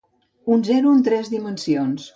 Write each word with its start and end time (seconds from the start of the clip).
Un 0.55 0.63
zero 0.71 0.95
en 0.95 1.05
tres 1.11 1.31
dimensions. 1.37 2.09